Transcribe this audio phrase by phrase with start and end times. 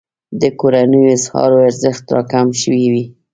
[0.41, 3.05] د کورنیو اسعارو ارزښت راکم شوی وي.